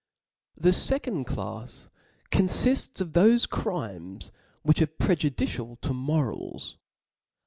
[0.55, 1.89] The fecond clafs
[2.31, 4.31] confifts of thofe crimes
[4.65, 6.75] whi^h are prejudicial to morals.